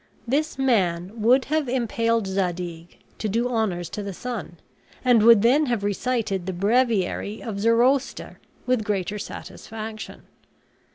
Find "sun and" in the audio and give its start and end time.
4.15-5.21